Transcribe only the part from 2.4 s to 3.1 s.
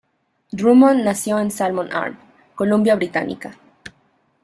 Columbia